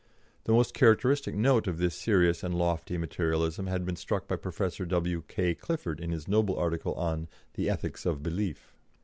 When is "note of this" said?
1.35-1.93